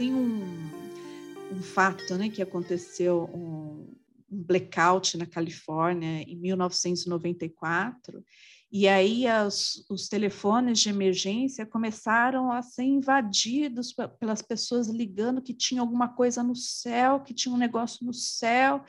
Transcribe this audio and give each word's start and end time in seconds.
tem 0.00 0.14
um, 0.14 0.42
um 1.52 1.62
fato 1.62 2.16
né, 2.16 2.30
que 2.30 2.40
aconteceu, 2.40 3.28
um, 3.34 3.94
um 4.32 4.42
blackout 4.42 5.18
na 5.18 5.26
Califórnia 5.26 6.22
em 6.22 6.36
1994, 6.36 8.24
e 8.72 8.88
aí 8.88 9.26
as, 9.26 9.84
os 9.90 10.08
telefones 10.08 10.78
de 10.78 10.88
emergência 10.88 11.66
começaram 11.66 12.50
a 12.50 12.62
ser 12.62 12.84
invadidos 12.84 13.94
pelas 14.18 14.40
pessoas 14.40 14.88
ligando 14.88 15.42
que 15.42 15.52
tinha 15.52 15.82
alguma 15.82 16.08
coisa 16.08 16.42
no 16.42 16.56
céu, 16.56 17.20
que 17.20 17.34
tinha 17.34 17.54
um 17.54 17.58
negócio 17.58 18.06
no 18.06 18.14
céu, 18.14 18.82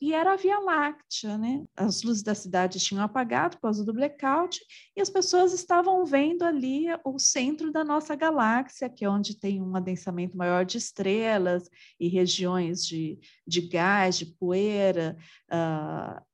e 0.00 0.14
era 0.14 0.32
a 0.32 0.36
Via 0.36 0.58
Láctea, 0.58 1.36
né? 1.36 1.62
As 1.76 2.02
luzes 2.02 2.22
da 2.22 2.34
cidade 2.34 2.78
tinham 2.78 3.04
apagado 3.04 3.56
por 3.56 3.62
causa 3.64 3.84
do 3.84 3.92
blackout 3.92 4.58
e 4.96 5.00
as 5.00 5.10
pessoas 5.10 5.52
estavam 5.52 6.04
vendo 6.06 6.42
ali 6.42 6.86
o 7.04 7.18
centro 7.18 7.70
da 7.70 7.84
nossa 7.84 8.16
galáxia, 8.16 8.88
que 8.88 9.04
é 9.04 9.10
onde 9.10 9.38
tem 9.38 9.60
um 9.60 9.76
adensamento 9.76 10.36
maior 10.36 10.64
de 10.64 10.78
estrelas 10.78 11.68
e 11.98 12.08
regiões 12.08 12.86
de, 12.86 13.18
de 13.46 13.60
gás, 13.60 14.16
de 14.16 14.24
poeira. 14.24 15.18
Uh, 15.52 16.24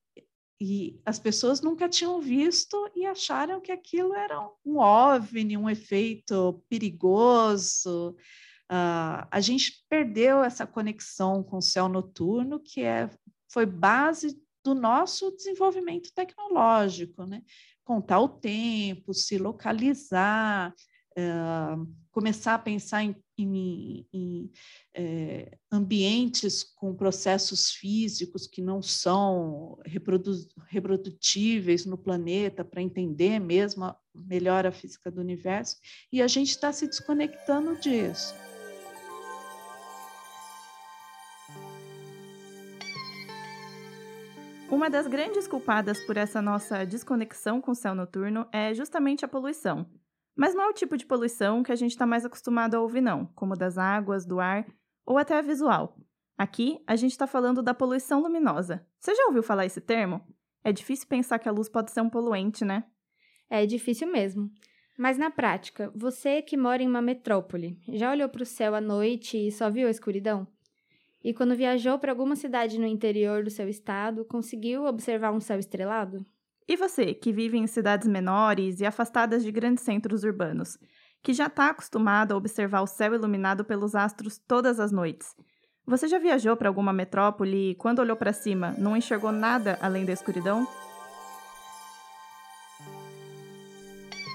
e 0.61 1.01
as 1.05 1.19
pessoas 1.19 1.61
nunca 1.61 1.89
tinham 1.89 2.21
visto 2.21 2.77
e 2.95 3.05
acharam 3.05 3.61
que 3.61 3.73
aquilo 3.73 4.15
era 4.15 4.49
um 4.65 4.79
OVNI, 4.79 5.57
um 5.57 5.69
efeito 5.69 6.65
perigoso. 6.69 8.17
Uh, 8.71 9.27
a 9.29 9.41
gente 9.41 9.85
perdeu 9.89 10.45
essa 10.45 10.67
conexão 10.67 11.43
com 11.43 11.59
o 11.59 11.63
céu 11.63 11.89
noturno, 11.89 12.61
que 12.61 12.83
é 12.83 13.11
foi 13.57 13.65
base 13.65 14.39
do 14.63 14.75
nosso 14.75 15.35
desenvolvimento 15.35 16.13
tecnológico, 16.13 17.25
né? 17.25 17.43
Contar 17.83 18.21
o 18.21 18.29
tempo, 18.29 19.15
se 19.15 19.39
localizar, 19.39 20.75
uh, 21.17 21.91
começar 22.11 22.53
a 22.53 22.59
pensar 22.59 23.03
em, 23.03 23.17
em, 23.39 24.07
em 24.13 24.51
eh, 24.95 25.57
ambientes 25.73 26.63
com 26.63 26.95
processos 26.95 27.71
físicos 27.71 28.47
que 28.47 28.61
não 28.61 28.83
são 28.83 29.79
reprodu 29.87 30.33
reprodutíveis 30.69 31.87
no 31.87 31.97
planeta 31.97 32.63
para 32.63 32.83
entender 32.83 33.39
mesmo 33.39 33.85
a, 33.85 33.97
melhor 34.15 34.67
a 34.67 34.73
física 34.73 35.11
do 35.11 35.23
universo, 35.23 35.79
e 36.13 36.21
a 36.21 36.29
gente 36.29 36.51
está 36.51 36.71
se 36.75 36.87
desconectando 36.87 37.75
disso. 37.81 38.35
Uma 44.77 44.91
das 44.91 45.07
grandes 45.07 45.49
culpadas 45.49 45.99
por 46.05 46.19
essa 46.19 46.43
nossa 46.43 46.85
desconexão 46.85 47.63
com 47.63 47.71
o 47.71 47.75
céu 47.75 47.95
noturno 47.95 48.47
é 48.53 48.75
justamente 48.75 49.25
a 49.25 49.29
poluição. 49.29 49.87
Mas 50.37 50.55
não 50.55 50.65
é 50.65 50.69
o 50.69 50.75
tipo 50.75 50.99
de 50.99 51.07
poluição 51.07 51.63
que 51.63 51.73
a 51.73 51.75
gente 51.75 51.93
está 51.93 52.05
mais 52.05 52.27
acostumado 52.27 52.75
a 52.75 52.81
ouvir, 52.81 53.01
não, 53.01 53.25
como 53.35 53.57
das 53.57 53.79
águas, 53.79 54.27
do 54.27 54.39
ar 54.39 54.67
ou 55.07 55.17
até 55.17 55.39
a 55.39 55.41
visual. 55.41 55.99
Aqui, 56.37 56.79
a 56.87 56.95
gente 56.95 57.13
está 57.13 57.27
falando 57.27 57.63
da 57.63 57.73
poluição 57.73 58.21
luminosa. 58.21 58.87
Você 59.01 59.15
já 59.15 59.25
ouviu 59.29 59.43
falar 59.43 59.65
esse 59.65 59.81
termo? 59.81 60.21
É 60.63 60.71
difícil 60.75 61.09
pensar 61.09 61.39
que 61.39 61.49
a 61.49 61.53
luz 61.53 61.71
pode 61.71 61.91
ser 61.91 62.03
um 62.03 62.11
poluente, 62.11 62.63
né? 62.63 62.85
É 63.49 63.65
difícil 63.65 64.13
mesmo. 64.13 64.51
Mas 64.99 65.17
na 65.17 65.31
prática, 65.31 65.91
você 65.97 66.43
que 66.43 66.55
mora 66.55 66.83
em 66.83 66.87
uma 66.87 67.01
metrópole, 67.01 67.81
já 67.89 68.11
olhou 68.11 68.29
para 68.29 68.43
o 68.43 68.47
céu 68.47 68.75
à 68.75 68.81
noite 68.83 69.39
e 69.39 69.51
só 69.51 69.71
viu 69.71 69.89
a 69.89 69.91
escuridão? 69.91 70.47
E 71.27 71.35
quando 71.35 71.57
viajou 71.57 71.99
para 71.99 72.13
alguma 72.13 72.37
cidade 72.37 72.79
no 72.79 72.87
interior 72.87 73.43
do 73.43 73.51
seu 73.51 73.69
estado, 73.69 74.25
conseguiu 74.25 74.85
observar 74.85 75.33
um 75.33 75.41
céu 75.41 75.59
estrelado? 75.59 76.25
E 76.69 76.77
você, 76.77 77.15
que 77.15 77.33
vive 77.33 77.59
em 77.59 77.67
cidades 77.67 78.07
menores 78.07 78.79
e 78.79 78.87
afastadas 78.87 79.43
de 79.43 79.51
grandes 79.51 79.83
centros 79.83 80.23
urbanos, 80.23 80.79
que 81.25 81.33
já 81.33 81.47
está 81.47 81.71
acostumado 81.71 82.31
a 82.31 82.37
observar 82.37 82.81
o 82.83 82.87
céu 82.87 83.13
iluminado 83.13 83.65
pelos 83.65 83.97
astros 83.97 84.39
todas 84.39 84.79
as 84.79 84.93
noites. 84.93 85.35
Você 85.85 86.07
já 86.07 86.21
viajou 86.21 86.57
para 86.57 86.69
alguma 86.69 86.93
metrópole 86.93 87.73
e, 87.73 87.75
quando 87.75 87.99
olhou 87.99 88.17
para 88.17 88.33
cima, 88.33 88.77
não 88.79 88.97
enxergou 88.97 89.33
nada 89.33 89.81
além 89.83 90.05
da 90.05 90.13
escuridão? 90.13 90.65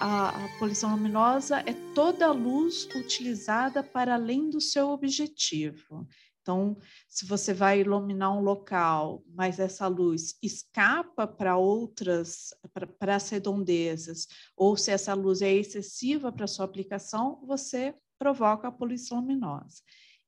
A, 0.01 0.29
a, 0.29 0.59
poluição 0.59 0.91
luminosa 0.91 1.63
é 1.65 1.73
toda 1.95 2.25
a 2.25 2.31
luz 2.33 2.89
utilizada 2.95 3.81
para 3.81 4.15
além 4.15 4.49
do 4.49 4.59
seu 4.59 4.89
objetivo. 4.89 6.05
Então, 6.41 6.75
se 7.07 7.25
você 7.25 7.53
vai 7.53 7.81
iluminar 7.81 8.35
um 8.35 8.41
local, 8.41 9.23
mas 9.33 9.59
essa 9.59 9.87
luz 9.87 10.35
escapa 10.41 11.27
para 11.27 11.55
outras, 11.55 12.49
para 12.97 13.15
as 13.15 13.29
redondezas, 13.29 14.27
ou 14.55 14.75
se 14.75 14.91
essa 14.91 15.13
luz 15.13 15.41
é 15.41 15.53
excessiva 15.53 16.31
para 16.31 16.47
sua 16.47 16.65
aplicação, 16.65 17.39
você 17.45 17.93
provoca 18.17 18.67
a 18.67 18.71
poluição 18.71 19.19
luminosa. 19.19 19.81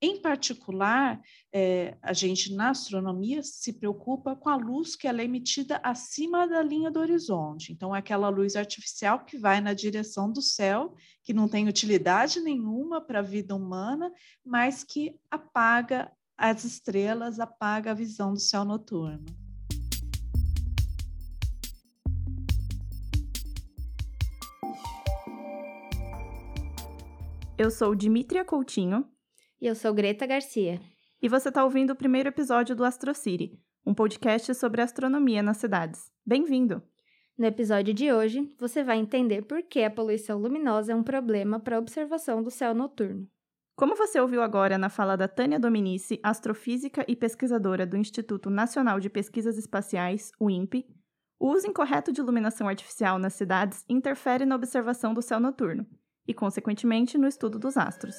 Em 0.05 0.19
particular, 0.21 1.21
é, 1.49 1.97
a 2.01 2.11
gente 2.11 2.53
na 2.53 2.71
astronomia 2.71 3.41
se 3.41 3.71
preocupa 3.71 4.35
com 4.35 4.49
a 4.49 4.57
luz 4.57 4.97
que 4.97 5.07
ela 5.07 5.21
é 5.21 5.23
emitida 5.23 5.79
acima 5.81 6.45
da 6.45 6.61
linha 6.61 6.91
do 6.91 6.99
horizonte. 6.99 7.71
Então, 7.71 7.95
é 7.95 7.99
aquela 7.99 8.27
luz 8.27 8.57
artificial 8.57 9.23
que 9.23 9.37
vai 9.37 9.61
na 9.61 9.73
direção 9.73 10.29
do 10.29 10.41
céu, 10.41 10.93
que 11.23 11.33
não 11.33 11.47
tem 11.47 11.69
utilidade 11.69 12.41
nenhuma 12.41 12.99
para 12.99 13.19
a 13.19 13.21
vida 13.21 13.55
humana, 13.55 14.11
mas 14.45 14.83
que 14.83 15.17
apaga 15.31 16.11
as 16.37 16.65
estrelas, 16.65 17.39
apaga 17.39 17.91
a 17.91 17.93
visão 17.93 18.33
do 18.33 18.41
céu 18.41 18.65
noturno. 18.65 19.23
Eu 27.57 27.71
sou 27.71 27.95
Dimitria 27.95 28.43
Coutinho 28.43 29.07
e 29.63 29.65
eu 29.65 29.75
sou 29.75 29.93
Greta 29.93 30.25
Garcia. 30.25 30.81
E 31.21 31.29
você 31.29 31.47
está 31.47 31.63
ouvindo 31.63 31.91
o 31.91 31.95
primeiro 31.95 32.27
episódio 32.27 32.75
do 32.75 32.83
AstroCity, 32.83 33.57
um 33.85 33.93
podcast 33.93 34.53
sobre 34.55 34.81
astronomia 34.81 35.41
nas 35.41 35.55
cidades. 35.55 36.11
Bem-vindo! 36.25 36.83
No 37.37 37.45
episódio 37.45 37.93
de 37.93 38.11
hoje, 38.11 38.53
você 38.59 38.83
vai 38.83 38.97
entender 38.97 39.43
por 39.43 39.63
que 39.63 39.81
a 39.81 39.89
poluição 39.89 40.37
luminosa 40.37 40.91
é 40.91 40.95
um 40.95 41.01
problema 41.01 41.61
para 41.61 41.77
a 41.77 41.79
observação 41.79 42.43
do 42.43 42.51
céu 42.51 42.75
noturno. 42.75 43.25
Como 43.73 43.95
você 43.95 44.19
ouviu 44.19 44.41
agora 44.41 44.77
na 44.77 44.89
fala 44.89 45.15
da 45.15 45.29
Tânia 45.29 45.57
Dominici, 45.57 46.19
astrofísica 46.21 47.05
e 47.07 47.15
pesquisadora 47.15 47.85
do 47.85 47.95
Instituto 47.95 48.49
Nacional 48.49 48.99
de 48.99 49.09
Pesquisas 49.09 49.57
Espaciais, 49.57 50.29
o 50.41 50.49
INPE, 50.49 50.85
o 51.39 51.49
uso 51.53 51.67
incorreto 51.67 52.11
de 52.11 52.19
iluminação 52.19 52.67
artificial 52.67 53.17
nas 53.17 53.35
cidades 53.35 53.85
interfere 53.87 54.45
na 54.45 54.57
observação 54.57 55.13
do 55.13 55.21
céu 55.21 55.39
noturno 55.39 55.87
e, 56.27 56.33
consequentemente, 56.33 57.17
no 57.17 57.29
estudo 57.29 57.57
dos 57.57 57.77
astros. 57.77 58.15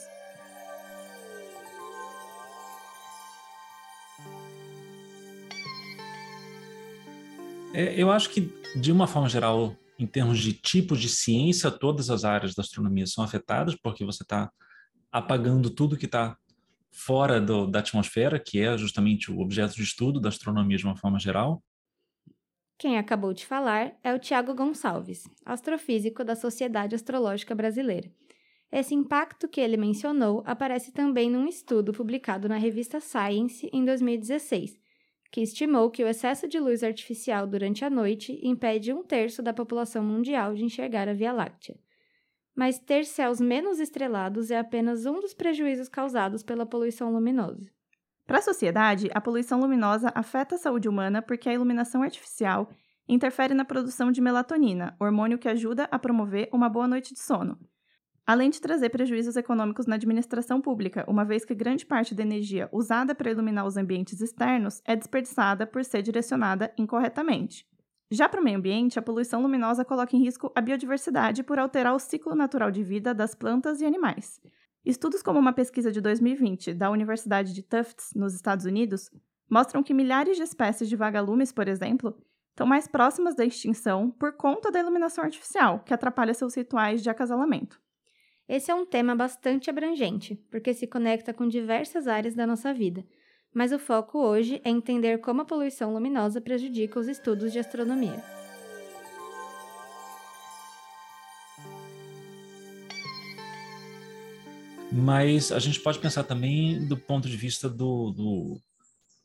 É, 7.75 8.01
eu 8.01 8.09
acho 8.13 8.31
que, 8.31 8.53
de 8.77 8.93
uma 8.93 9.09
forma 9.09 9.29
geral, 9.29 9.77
em 9.99 10.07
termos 10.07 10.39
de 10.39 10.53
tipo 10.53 10.97
de 10.97 11.09
ciência, 11.09 11.73
todas 11.73 12.09
as 12.09 12.25
áreas 12.25 12.55
da 12.55 12.63
astronomia 12.63 13.05
são 13.05 13.25
afetadas, 13.25 13.75
porque 13.75 14.05
você 14.05 14.23
está 14.23 14.49
apagando 15.11 15.69
tudo 15.69 15.97
que 15.97 16.07
está 16.07 16.37
fora 16.93 17.41
do, 17.41 17.67
da 17.67 17.81
atmosfera, 17.81 18.39
que 18.39 18.61
é 18.61 18.79
justamente 18.79 19.33
o 19.33 19.41
objeto 19.41 19.75
de 19.75 19.83
estudo 19.83 20.21
da 20.21 20.29
astronomia 20.29 20.77
de 20.77 20.85
uma 20.85 20.97
forma 20.97 21.19
geral. 21.19 21.61
Quem 22.79 22.97
acabou 22.97 23.33
de 23.33 23.45
falar 23.45 23.93
é 24.05 24.15
o 24.15 24.21
Tiago 24.21 24.55
Gonçalves, 24.55 25.25
astrofísico 25.45 26.23
da 26.23 26.37
Sociedade 26.37 26.95
Astrológica 26.95 27.57
Brasileira. 27.57 28.09
Esse 28.71 28.95
impacto 28.95 29.49
que 29.49 29.61
ele 29.61 29.77
mencionou 29.77 30.45
aparece 30.47 30.93
também 30.93 31.29
num 31.29 31.49
estudo 31.49 31.93
publicado 31.93 32.49
na 32.49 32.57
revista 32.57 33.01
Science 33.01 33.69
em 33.73 33.85
2016, 33.85 34.79
que 35.35 35.43
estimou 35.43 35.91
que 35.91 36.05
o 36.05 36.07
excesso 36.07 36.47
de 36.47 36.61
luz 36.61 36.85
artificial 36.85 37.45
durante 37.45 37.85
a 37.85 37.91
noite 37.91 38.39
impede 38.41 38.93
um 38.93 39.03
terço 39.03 39.43
da 39.43 39.53
população 39.53 40.01
mundial 40.01 40.55
de 40.55 40.65
enxergar 40.65 41.09
a 41.09 41.13
Via 41.13 41.33
Láctea. 41.33 41.77
Mas 42.55 42.79
ter 42.79 43.05
céus 43.05 43.41
menos 43.41 43.81
estrelados 43.81 44.53
é 44.53 44.59
apenas 44.61 45.07
um 45.07 45.19
dos 45.19 45.35
prejuízos 45.35 45.89
causados 45.89 46.45
pela 46.45 46.65
poluição 46.65 47.13
luminosa. 47.13 47.67
Para 48.25 48.39
a 48.39 48.43
sociedade, 48.43 49.11
a 49.13 49.21
poluição 49.21 49.59
luminosa 49.59 50.13
afeta 50.15 50.55
a 50.55 50.59
saúde 50.59 50.89
humana 50.89 51.21
porque 51.21 51.49
a 51.49 51.53
iluminação 51.53 52.05
artificial 52.05 52.71
interfere 53.09 53.55
na 53.55 53.65
produção 53.65 54.13
de 54.13 54.21
melatonina, 54.21 54.95
hormônio 55.01 55.37
que 55.37 55.49
ajuda 55.49 55.89
a 55.91 55.99
promover 55.99 56.49
uma 56.53 56.69
boa 56.69 56.87
noite 56.87 57.13
de 57.13 57.19
sono, 57.19 57.59
além 58.27 58.51
de 58.51 58.61
trazer 58.61 58.91
prejuízos 58.91 59.37
econômicos 59.37 59.87
na 59.87 59.97
administração 59.97 60.61
pública, 60.61 61.05
uma 61.09 61.25
vez 61.25 61.45
que 61.45 61.55
grande 61.55 61.85
parte 61.85 62.15
da 62.15 62.23
energia 62.23 62.69
usada 62.73 63.15
para 63.15 63.31
iluminar 63.31 63.67
os 63.67 63.77
ambientes 63.77 64.21
externos 64.21 64.81
é 64.85 64.97
desperdiçada 64.97 65.67
por 65.67 65.85
ser 65.85 66.03
direcionada 66.03 66.73
incorretamente. 66.79 67.67
Já 68.11 68.29
para 68.29 68.41
o 68.41 68.45
meio 68.45 68.59
ambiente, 68.59 68.99
a 68.99 69.03
poluição 69.03 69.43
luminosa 69.43 69.85
coloca 69.85 70.17
em 70.17 70.23
risco 70.23 70.53
a 70.55 70.61
biodiversidade 70.61 71.43
por 71.43 71.59
alterar 71.59 71.95
o 71.95 71.99
ciclo 71.99 72.35
natural 72.35 72.71
de 72.71 72.83
vida 72.83 73.13
das 73.13 73.35
plantas 73.35 73.81
e 73.81 73.87
animais. 73.87 74.41
Estudos 74.85 75.23
como 75.23 75.39
uma 75.39 75.53
pesquisa 75.53 75.91
de 75.91 76.01
2020 76.01 76.75
da 76.75 76.91
Universidade 76.91 77.55
de 77.55 77.63
Tufts, 77.63 78.11
nos 78.15 78.35
Estados 78.35 78.67
Unidos, 78.67 79.11
mostram 79.51 79.83
que 79.83 79.95
milhares 79.95 80.37
de 80.37 80.43
espécies 80.43 80.89
de 80.89 80.97
vagalumes, 80.97 81.53
por 81.53 81.69
exemplo, 81.69 82.15
estão 82.51 82.67
mais 82.67 82.87
próximas 82.87 83.35
da 83.35 83.45
extinção 83.45 84.11
por 84.11 84.37
conta 84.37 84.71
da 84.71 84.81
iluminação 84.81 85.25
artificial, 85.25 85.81
que 85.81 85.93
atrapalha 85.93 86.35
seus 86.35 86.55
rituais 86.55 87.03
de 87.03 87.11
acasalamento. 87.11 87.81
Esse 88.47 88.71
é 88.71 88.75
um 88.75 88.85
tema 88.85 89.17
bastante 89.17 89.71
abrangente, 89.71 90.37
porque 90.51 90.75
se 90.75 90.87
conecta 90.87 91.33
com 91.33 91.49
diversas 91.49 92.07
áreas 92.07 92.35
da 92.35 92.47
nossa 92.47 92.75
vida, 92.75 93.03
mas 93.55 93.73
o 93.73 93.79
foco 93.79 94.19
hoje 94.19 94.61
é 94.63 94.69
entender 94.69 95.19
como 95.19 95.41
a 95.41 95.45
poluição 95.47 95.95
luminosa 95.95 96.43
prejudica 96.43 97.01
os 97.01 97.09
estudos 97.09 97.53
de 97.53 97.59
astronomia. 97.59 98.23
Mas 104.93 105.51
a 105.51 105.59
gente 105.59 105.81
pode 105.81 105.99
pensar 105.99 106.25
também 106.25 106.87
do 106.87 106.99
ponto 106.99 107.27
de 107.27 107.37
vista 107.39 107.67
do, 107.67 108.11
do, 108.11 108.61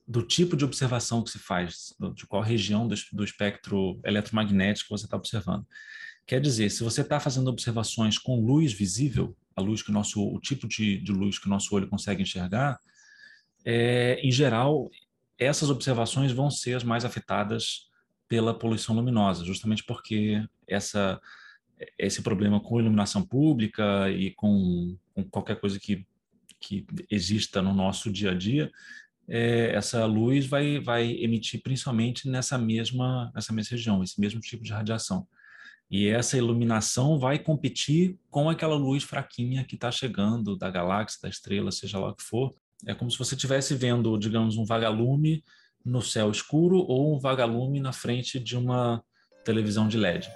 do 0.08 0.24
tipo 0.24 0.56
de 0.56 0.64
observação 0.64 1.22
que 1.22 1.30
se 1.30 1.40
faz, 1.40 1.94
de 2.16 2.26
qual 2.26 2.42
região 2.42 2.88
do, 2.88 2.96
do 3.12 3.24
espectro 3.26 4.00
eletromagnético 4.06 4.98
você 4.98 5.06
está 5.06 5.18
observando. 5.18 5.68
Quer 6.30 6.40
dizer, 6.40 6.70
se 6.70 6.84
você 6.84 7.02
está 7.02 7.20
fazendo 7.20 7.48
observações 7.48 8.20
com 8.20 8.40
luz 8.40 8.72
visível, 8.72 9.36
a 9.56 9.62
luz 9.62 9.82
que 9.82 9.90
o 9.90 9.92
nosso, 9.92 10.24
o 10.24 10.40
tipo 10.40 10.68
de, 10.68 11.00
de 11.00 11.12
luz 11.12 11.40
que 11.40 11.48
o 11.48 11.50
nosso 11.50 11.74
olho 11.74 11.88
consegue 11.88 12.22
enxergar, 12.22 12.80
é, 13.66 14.20
em 14.22 14.32
geral, 14.32 14.92
essas 15.40 15.72
observações 15.72 16.32
vão 16.32 16.52
ser 16.52 16.76
as 16.76 16.84
mais 16.84 17.04
afetadas 17.04 17.90
pela 18.28 18.54
poluição 18.54 18.94
luminosa, 18.94 19.44
justamente 19.44 19.84
porque 19.84 20.46
essa 20.68 21.20
esse 21.98 22.22
problema 22.22 22.60
com 22.60 22.80
iluminação 22.80 23.24
pública 23.24 24.08
e 24.12 24.30
com, 24.30 24.96
com 25.16 25.24
qualquer 25.24 25.60
coisa 25.60 25.80
que, 25.80 26.06
que 26.60 26.86
exista 27.10 27.60
no 27.60 27.74
nosso 27.74 28.12
dia 28.12 28.34
a 28.34 28.36
dia, 28.36 28.70
é, 29.28 29.74
essa 29.74 30.06
luz 30.06 30.46
vai, 30.46 30.80
vai 30.80 31.10
emitir 31.10 31.64
principalmente 31.64 32.30
nessa 32.30 32.56
mesma, 32.56 33.32
nessa 33.34 33.52
mesma 33.52 33.72
região, 33.72 34.04
esse 34.04 34.22
mesmo 34.22 34.40
tipo 34.40 34.64
de 34.64 34.72
radiação. 34.72 35.28
E 35.92 36.08
essa 36.08 36.38
iluminação 36.38 37.18
vai 37.18 37.40
competir 37.40 38.20
com 38.30 38.48
aquela 38.48 38.76
luz 38.76 39.04
fraquinha 39.04 39.64
que 39.64 39.74
está 39.74 39.92
chegando 39.92 40.56
da 40.56 40.70
galáxia, 40.70 41.20
da 41.24 41.30
estrela, 41.30 41.72
seja 41.72 41.98
lá 41.98 42.10
o 42.10 42.16
que 42.16 42.24
for. 42.24 42.54
É 42.86 42.94
como 42.94 43.10
se 43.10 43.18
você 43.18 43.34
estivesse 43.34 43.74
vendo, 43.74 44.16
digamos, 44.18 44.56
um 44.56 44.66
vagalume 44.66 45.44
no 45.84 46.02
céu 46.02 46.30
escuro 46.30 46.78
ou 46.78 47.16
um 47.16 47.20
vagalume 47.20 47.80
na 47.80 47.92
frente 47.92 48.40
de 48.40 48.56
uma 48.56 49.04
televisão 49.44 49.88
de 49.88 49.98
LED. 49.98 50.30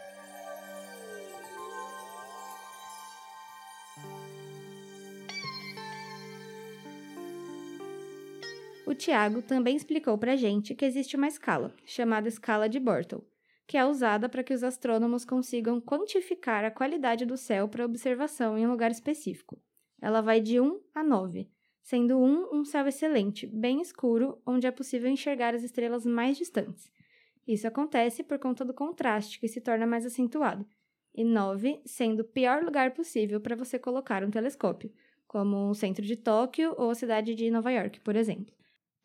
O 8.88 8.96
Tiago 8.96 9.42
também 9.44 9.76
explicou 9.76 10.18
para 10.18 10.36
gente 10.36 10.74
que 10.74 10.86
existe 10.86 11.16
uma 11.16 11.28
escala, 11.28 11.74
chamada 11.86 12.28
escala 12.28 12.68
de 12.68 12.80
Bortle, 12.80 13.24
que 13.66 13.78
é 13.78 13.86
usada 13.86 14.28
para 14.28 14.44
que 14.44 14.54
os 14.54 14.64
astrônomos 14.64 15.24
consigam 15.24 15.80
quantificar 15.80 16.66
a 16.66 16.72
qualidade 16.72 17.26
do 17.26 17.38
céu 17.38 17.68
para 17.68 17.86
observação 17.86 18.58
em 18.58 18.68
um 18.68 18.72
lugar 18.72 18.92
específico. 18.92 19.62
Ela 20.02 20.22
vai 20.22 20.42
de 20.42 20.60
1 20.60 20.82
a 20.94 21.04
9, 21.04 21.50
sendo 21.82 22.18
1 22.18 22.50
um 22.54 22.66
céu 22.66 22.88
excelente, 22.88 23.48
bem 23.48 23.82
escuro, 23.82 24.42
onde 24.46 24.68
é 24.68 24.72
possível 24.72 25.10
enxergar 25.10 25.56
as 25.56 25.64
estrelas 25.64 26.06
mais 26.06 26.38
distantes. 26.38 26.92
Isso 27.48 27.68
acontece 27.68 28.24
por 28.24 28.40
conta 28.40 28.64
do 28.64 28.74
contraste, 28.74 29.40
que 29.40 29.48
se 29.48 29.62
torna 29.62 29.86
mais 29.86 30.06
acentuado, 30.06 30.66
e 31.14 31.24
9 31.24 31.82
sendo 31.86 32.22
o 32.22 32.26
pior 32.26 32.64
lugar 32.64 32.94
possível 32.94 33.40
para 33.40 33.56
você 33.56 33.78
colocar 33.78 34.24
um 34.24 34.32
telescópio, 34.32 34.92
como 35.28 35.70
o 35.70 35.76
centro 35.76 36.06
de 36.06 36.16
Tóquio 36.16 36.74
ou 36.78 36.90
a 36.90 36.96
cidade 36.96 37.36
de 37.36 37.50
Nova 37.52 37.72
York, 37.72 38.00
por 38.02 38.16
exemplo. 38.16 38.54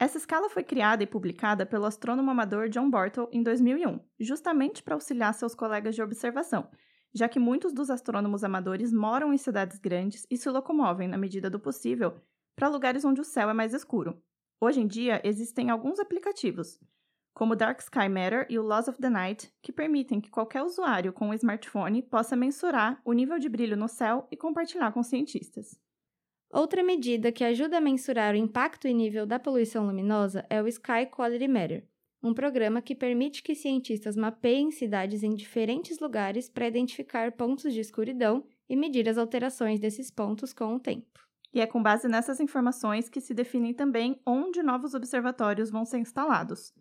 Essa 0.01 0.17
escala 0.17 0.49
foi 0.49 0.63
criada 0.63 1.03
e 1.03 1.07
publicada 1.07 1.67
pelo 1.67 1.85
astrônomo 1.85 2.31
amador 2.31 2.69
John 2.69 2.89
Bortle 2.89 3.29
em 3.33 3.43
2001, 3.43 3.99
justamente 4.21 4.81
para 4.81 4.95
auxiliar 4.95 5.35
seus 5.35 5.57
colegas 5.57 5.97
de 5.97 6.03
observação, 6.03 6.71
já 7.13 7.29
que 7.29 7.41
muitos 7.41 7.73
dos 7.73 7.91
astrônomos 7.91 8.45
amadores 8.45 8.93
moram 8.93 9.35
em 9.35 9.37
cidades 9.37 9.77
grandes 9.81 10.25
e 10.31 10.37
se 10.37 10.49
locomovem, 10.49 11.09
na 11.09 11.19
medida 11.19 11.51
do 11.51 11.59
possível, 11.59 12.15
para 12.55 12.69
lugares 12.69 13.05
onde 13.05 13.21
o 13.21 13.25
céu 13.25 13.51
é 13.51 13.53
mais 13.53 13.75
escuro. 13.75 14.23
Hoje 14.61 14.81
em 14.81 14.87
dia, 14.87 15.21
existem 15.25 15.69
alguns 15.69 15.99
aplicativos, 15.99 16.79
como 17.35 17.55
o 17.55 17.57
Dark 17.57 17.81
Sky 17.81 18.09
Matter 18.09 18.47
e 18.49 18.57
o 18.57 18.63
Laws 18.63 18.87
of 18.87 19.01
the 19.01 19.11
Night, 19.11 19.53
que 19.61 19.73
permitem 19.73 20.21
que 20.21 20.31
qualquer 20.31 20.63
usuário 20.63 21.13
com 21.13 21.31
um 21.31 21.35
smartphone 21.35 22.03
possa 22.03 22.37
mensurar 22.37 23.01
o 23.05 23.13
nível 23.13 23.39
de 23.41 23.49
brilho 23.49 23.77
no 23.77 23.89
céu 23.89 24.29
e 24.31 24.37
compartilhar 24.37 24.93
com 24.93 25.03
cientistas. 25.03 25.77
Outra 26.51 26.83
medida 26.83 27.31
que 27.31 27.45
ajuda 27.45 27.77
a 27.77 27.81
mensurar 27.81 28.35
o 28.35 28.39
impacto 28.39 28.89
e 28.89 28.95
nível 28.95 29.27
da 29.27 29.39
poluição 29.39 29.87
luminosa 29.87 30.47
é 30.49 30.63
o 30.63 30.67
Sky 30.67 31.07
Quality 31.15 31.47
Matter, 31.47 31.87
um 32.23 32.33
programa 32.33 32.81
que 32.81 32.95
permite 32.95 33.43
que 33.43 33.55
cientistas 33.55 34.17
mapeiem 34.17 34.71
cidades 34.71 35.23
em 35.23 35.35
diferentes 35.35 36.01
lugares 36.01 36.49
para 36.49 36.67
identificar 36.67 37.33
pontos 37.33 37.73
de 37.73 37.81
escuridão 37.81 38.45
e 38.69 38.75
medir 38.75 39.09
as 39.09 39.19
alterações 39.19 39.79
desses 39.79 40.11
pontos 40.11 40.53
com 40.53 40.75
o 40.75 40.81
tempo. 40.81 41.21
E 41.53 41.61
é 41.61 41.67
com 41.67 41.83
base 41.83 42.09
nessas 42.09 42.41
informações 42.41 43.09
que 43.09 43.21
se 43.21 43.35
definem 43.35 43.73
também 43.73 44.21
onde 44.27 44.63
novos 44.63 44.95
observatórios 44.95 45.71
vão 45.71 45.85
ser 45.85 45.99
instalados. 45.99 46.73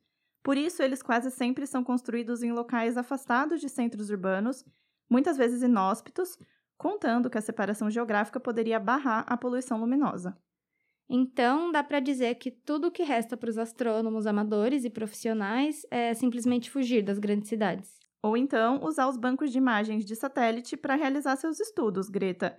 Por 0.43 0.57
isso, 0.57 0.81
eles 0.81 1.01
quase 1.01 1.29
sempre 1.29 1.67
são 1.67 1.83
construídos 1.83 2.41
em 2.41 2.51
locais 2.51 2.97
afastados 2.97 3.59
de 3.59 3.69
centros 3.69 4.09
urbanos, 4.09 4.63
muitas 5.09 5.37
vezes 5.37 5.61
inóspitos, 5.61 6.37
contando 6.77 7.29
que 7.29 7.37
a 7.37 7.41
separação 7.41 7.89
geográfica 7.89 8.39
poderia 8.39 8.79
barrar 8.79 9.25
a 9.27 9.35
poluição 9.35 9.79
luminosa. 9.79 10.37
Então, 11.09 11.71
dá 11.71 11.83
para 11.83 12.01
dizer 12.01 12.35
que 12.35 12.51
tudo 12.51 12.87
o 12.87 12.91
que 12.91 13.03
resta 13.03 13.37
para 13.37 13.49
os 13.49 13.57
astrônomos 13.57 14.27
amadores 14.27 14.83
e 14.83 14.89
profissionais 14.89 15.85
é 15.89 16.13
simplesmente 16.13 16.69
fugir 16.69 17.01
das 17.01 17.17
grandes 17.17 17.47
cidades. 17.47 17.97
Ou 18.21 18.35
então 18.35 18.83
usar 18.83 19.07
os 19.07 19.15
bancos 19.15 19.51
de 19.51 19.57
imagens 19.57 20.03
de 20.03 20.15
satélite 20.15 20.75
para 20.75 20.95
realizar 20.95 21.35
seus 21.37 21.59
estudos, 21.59 22.09
Greta. 22.09 22.57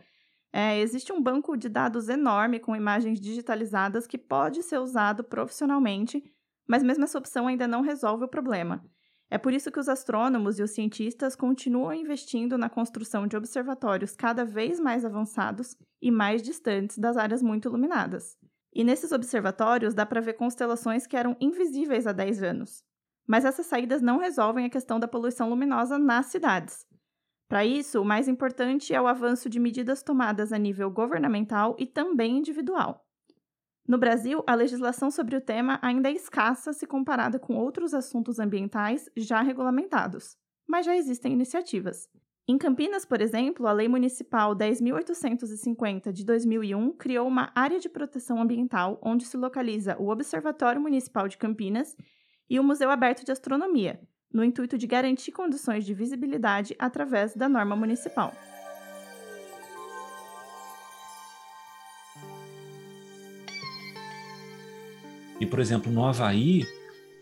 É, 0.50 0.78
existe 0.78 1.12
um 1.12 1.22
banco 1.22 1.56
de 1.58 1.68
dados 1.68 2.08
enorme 2.08 2.58
com 2.58 2.74
imagens 2.74 3.20
digitalizadas 3.20 4.06
que 4.06 4.16
pode 4.16 4.62
ser 4.62 4.78
usado 4.78 5.22
profissionalmente, 5.22 6.24
mas 6.66 6.82
mesmo 6.82 7.04
essa 7.04 7.18
opção 7.18 7.46
ainda 7.46 7.68
não 7.68 7.82
resolve 7.82 8.24
o 8.24 8.28
problema. 8.28 8.82
É 9.30 9.36
por 9.36 9.52
isso 9.52 9.70
que 9.70 9.78
os 9.78 9.88
astrônomos 9.88 10.58
e 10.58 10.62
os 10.62 10.70
cientistas 10.70 11.36
continuam 11.36 11.92
investindo 11.92 12.56
na 12.56 12.70
construção 12.70 13.26
de 13.26 13.36
observatórios 13.36 14.16
cada 14.16 14.44
vez 14.44 14.80
mais 14.80 15.04
avançados 15.04 15.76
e 16.00 16.10
mais 16.10 16.42
distantes 16.42 16.96
das 16.96 17.16
áreas 17.16 17.42
muito 17.42 17.68
iluminadas. 17.68 18.38
E 18.74 18.82
nesses 18.82 19.12
observatórios 19.12 19.92
dá 19.94 20.06
para 20.06 20.20
ver 20.20 20.34
constelações 20.34 21.06
que 21.06 21.16
eram 21.16 21.36
invisíveis 21.40 22.06
há 22.06 22.12
10 22.12 22.42
anos. 22.42 22.82
Mas 23.26 23.44
essas 23.44 23.66
saídas 23.66 24.00
não 24.00 24.18
resolvem 24.18 24.64
a 24.64 24.70
questão 24.70 24.98
da 24.98 25.08
poluição 25.08 25.50
luminosa 25.50 25.98
nas 25.98 26.26
cidades. 26.26 26.86
Para 27.48 27.64
isso, 27.64 28.00
o 28.00 28.04
mais 28.04 28.28
importante 28.28 28.94
é 28.94 29.00
o 29.00 29.06
avanço 29.06 29.48
de 29.48 29.58
medidas 29.58 30.02
tomadas 30.02 30.52
a 30.52 30.58
nível 30.58 30.90
governamental 30.90 31.76
e 31.78 31.86
também 31.86 32.36
individual. 32.38 33.07
No 33.88 33.96
Brasil, 33.96 34.44
a 34.46 34.54
legislação 34.54 35.10
sobre 35.10 35.34
o 35.34 35.40
tema 35.40 35.78
ainda 35.80 36.10
é 36.10 36.12
escassa 36.12 36.74
se 36.74 36.86
comparada 36.86 37.38
com 37.38 37.56
outros 37.56 37.94
assuntos 37.94 38.38
ambientais 38.38 39.08
já 39.16 39.40
regulamentados, 39.40 40.36
mas 40.68 40.84
já 40.84 40.94
existem 40.94 41.32
iniciativas. 41.32 42.06
Em 42.46 42.58
Campinas, 42.58 43.06
por 43.06 43.22
exemplo, 43.22 43.66
a 43.66 43.72
Lei 43.72 43.88
Municipal 43.88 44.54
10.850 44.54 46.12
de 46.12 46.22
2001 46.22 46.92
criou 46.98 47.26
uma 47.26 47.50
área 47.54 47.80
de 47.80 47.88
proteção 47.88 48.42
ambiental 48.42 49.00
onde 49.02 49.24
se 49.24 49.38
localiza 49.38 49.96
o 49.98 50.10
Observatório 50.10 50.82
Municipal 50.82 51.26
de 51.26 51.38
Campinas 51.38 51.96
e 52.48 52.60
o 52.60 52.64
Museu 52.64 52.90
Aberto 52.90 53.24
de 53.24 53.32
Astronomia, 53.32 53.98
no 54.30 54.44
intuito 54.44 54.76
de 54.76 54.86
garantir 54.86 55.32
condições 55.32 55.86
de 55.86 55.94
visibilidade 55.94 56.76
através 56.78 57.34
da 57.34 57.48
norma 57.48 57.74
municipal. 57.74 58.34
E, 65.40 65.46
por 65.46 65.60
exemplo, 65.60 65.90
no 65.92 66.04
Havaí, 66.04 66.66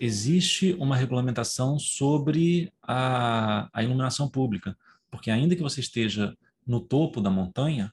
existe 0.01 0.75
uma 0.79 0.97
regulamentação 0.97 1.79
sobre 1.79 2.73
a, 2.83 3.69
a 3.73 3.83
iluminação 3.83 4.29
pública, 4.29 4.77
porque 5.11 5.31
ainda 5.31 5.55
que 5.55 5.63
você 5.63 5.81
esteja 5.81 6.37
no 6.67 6.81
topo 6.81 7.21
da 7.21 7.31
montanha, 7.31 7.93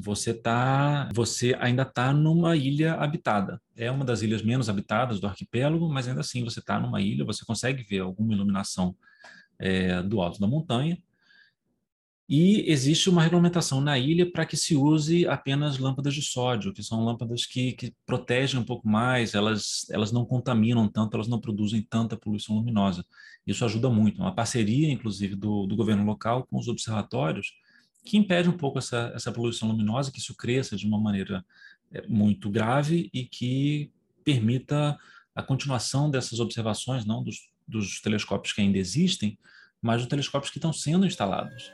você 0.00 0.32
tá, 0.32 1.08
você 1.14 1.54
ainda 1.60 1.82
está 1.82 2.12
numa 2.12 2.56
ilha 2.56 2.94
habitada. 2.94 3.60
É 3.76 3.90
uma 3.90 4.04
das 4.04 4.22
ilhas 4.22 4.42
menos 4.42 4.68
habitadas 4.68 5.20
do 5.20 5.26
arquipélago, 5.26 5.88
mas 5.88 6.08
ainda 6.08 6.20
assim 6.20 6.42
você 6.44 6.60
está 6.60 6.78
numa 6.78 7.00
ilha, 7.00 7.24
você 7.24 7.44
consegue 7.44 7.82
ver 7.82 8.00
alguma 8.00 8.32
iluminação 8.32 8.96
é, 9.58 10.02
do 10.02 10.20
alto 10.20 10.40
da 10.40 10.46
montanha, 10.46 10.98
e 12.26 12.70
existe 12.70 13.10
uma 13.10 13.22
regulamentação 13.22 13.82
na 13.82 13.98
ilha 13.98 14.30
para 14.30 14.46
que 14.46 14.56
se 14.56 14.74
use 14.74 15.26
apenas 15.26 15.78
lâmpadas 15.78 16.14
de 16.14 16.22
sódio, 16.22 16.72
que 16.72 16.82
são 16.82 17.04
lâmpadas 17.04 17.44
que, 17.44 17.72
que 17.72 17.94
protegem 18.06 18.58
um 18.58 18.64
pouco 18.64 18.88
mais, 18.88 19.34
elas, 19.34 19.86
elas 19.90 20.10
não 20.10 20.24
contaminam 20.24 20.88
tanto, 20.88 21.16
elas 21.16 21.28
não 21.28 21.38
produzem 21.38 21.82
tanta 21.82 22.16
poluição 22.16 22.56
luminosa. 22.56 23.04
Isso 23.46 23.62
ajuda 23.62 23.90
muito. 23.90 24.22
É 24.22 24.24
uma 24.24 24.34
parceria, 24.34 24.90
inclusive, 24.90 25.36
do, 25.36 25.66
do 25.66 25.76
governo 25.76 26.02
local 26.04 26.46
com 26.46 26.58
os 26.58 26.66
observatórios, 26.66 27.52
que 28.02 28.16
impede 28.16 28.48
um 28.48 28.56
pouco 28.56 28.78
essa, 28.78 29.12
essa 29.14 29.30
poluição 29.30 29.68
luminosa, 29.68 30.10
que 30.10 30.18
isso 30.18 30.34
cresça 30.34 30.76
de 30.76 30.86
uma 30.86 30.98
maneira 30.98 31.44
é, 31.92 32.06
muito 32.06 32.48
grave 32.48 33.10
e 33.12 33.26
que 33.26 33.92
permita 34.24 34.98
a 35.34 35.42
continuação 35.42 36.10
dessas 36.10 36.40
observações, 36.40 37.04
não 37.04 37.22
dos, 37.22 37.50
dos 37.68 38.00
telescópios 38.00 38.54
que 38.54 38.62
ainda 38.62 38.78
existem, 38.78 39.38
mas 39.82 40.00
dos 40.00 40.08
telescópios 40.08 40.50
que 40.50 40.56
estão 40.56 40.72
sendo 40.72 41.04
instalados. 41.04 41.70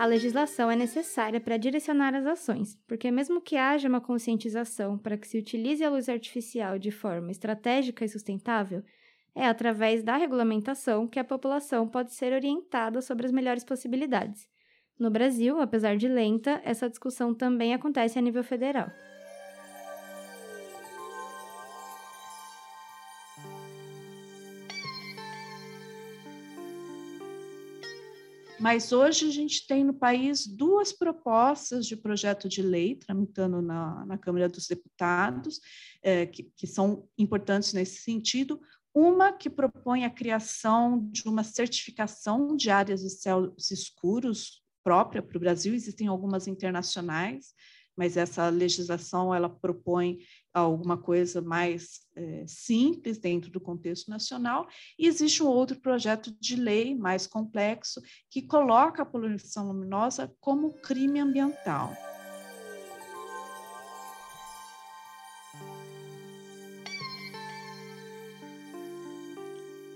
A 0.00 0.06
legislação 0.06 0.70
é 0.70 0.76
necessária 0.76 1.38
para 1.38 1.58
direcionar 1.58 2.14
as 2.14 2.24
ações, 2.24 2.74
porque, 2.88 3.10
mesmo 3.10 3.38
que 3.38 3.58
haja 3.58 3.86
uma 3.86 4.00
conscientização 4.00 4.96
para 4.96 5.18
que 5.18 5.28
se 5.28 5.36
utilize 5.36 5.84
a 5.84 5.90
luz 5.90 6.08
artificial 6.08 6.78
de 6.78 6.90
forma 6.90 7.30
estratégica 7.30 8.02
e 8.02 8.08
sustentável, 8.08 8.82
é 9.34 9.44
através 9.44 10.02
da 10.02 10.16
regulamentação 10.16 11.06
que 11.06 11.18
a 11.18 11.22
população 11.22 11.86
pode 11.86 12.14
ser 12.14 12.32
orientada 12.32 13.02
sobre 13.02 13.26
as 13.26 13.30
melhores 13.30 13.62
possibilidades. 13.62 14.48
No 14.98 15.10
Brasil, 15.10 15.60
apesar 15.60 15.98
de 15.98 16.08
lenta, 16.08 16.62
essa 16.64 16.88
discussão 16.88 17.34
também 17.34 17.74
acontece 17.74 18.18
a 18.18 18.22
nível 18.22 18.42
federal. 18.42 18.90
Mas 28.60 28.92
hoje 28.92 29.26
a 29.26 29.30
gente 29.30 29.66
tem 29.66 29.82
no 29.82 29.94
país 29.94 30.46
duas 30.46 30.92
propostas 30.92 31.86
de 31.86 31.96
projeto 31.96 32.46
de 32.46 32.60
lei 32.60 32.94
tramitando 32.94 33.62
na, 33.62 34.04
na 34.04 34.18
Câmara 34.18 34.50
dos 34.50 34.68
Deputados, 34.68 35.60
é, 36.02 36.26
que, 36.26 36.42
que 36.42 36.66
são 36.66 37.08
importantes 37.16 37.72
nesse 37.72 38.02
sentido. 38.02 38.60
Uma 38.94 39.32
que 39.32 39.48
propõe 39.48 40.04
a 40.04 40.10
criação 40.10 41.08
de 41.10 41.26
uma 41.26 41.42
certificação 41.42 42.54
de 42.54 42.68
áreas 42.68 43.00
de 43.00 43.08
céus 43.08 43.70
escuros 43.70 44.62
própria 44.84 45.22
para 45.22 45.38
o 45.38 45.40
Brasil, 45.40 45.72
existem 45.72 46.06
algumas 46.06 46.46
internacionais, 46.46 47.54
mas 48.00 48.16
essa 48.16 48.48
legislação 48.48 49.34
ela 49.34 49.46
propõe 49.46 50.20
alguma 50.54 50.96
coisa 50.96 51.42
mais 51.42 52.00
é, 52.16 52.46
simples 52.46 53.18
dentro 53.18 53.50
do 53.50 53.60
contexto 53.60 54.08
nacional, 54.08 54.66
e 54.98 55.06
existe 55.06 55.42
um 55.42 55.46
outro 55.48 55.78
projeto 55.78 56.34
de 56.40 56.56
lei 56.56 56.94
mais 56.94 57.26
complexo 57.26 58.00
que 58.30 58.40
coloca 58.40 59.02
a 59.02 59.06
poluição 59.06 59.66
luminosa 59.66 60.34
como 60.40 60.72
crime 60.80 61.20
ambiental. 61.20 61.94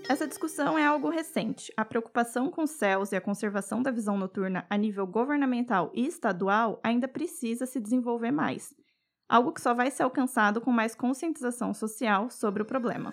Essa 0.07 0.27
discussão 0.27 0.77
é 0.77 0.85
algo 0.85 1.09
recente. 1.09 1.73
A 1.75 1.83
preocupação 1.83 2.51
com 2.51 2.67
céus 2.67 3.11
e 3.11 3.15
a 3.15 3.21
conservação 3.21 3.81
da 3.81 3.89
visão 3.89 4.15
noturna 4.15 4.63
a 4.69 4.77
nível 4.77 5.07
governamental 5.07 5.91
e 5.95 6.05
estadual 6.05 6.79
ainda 6.83 7.07
precisa 7.07 7.65
se 7.65 7.79
desenvolver 7.79 8.29
mais, 8.29 8.71
algo 9.27 9.51
que 9.51 9.59
só 9.59 9.73
vai 9.73 9.89
ser 9.89 10.03
alcançado 10.03 10.61
com 10.61 10.71
mais 10.71 10.93
conscientização 10.93 11.73
social 11.73 12.29
sobre 12.29 12.61
o 12.61 12.65
problema. 12.65 13.11